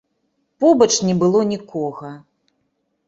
[0.63, 2.11] Побач не было нікога.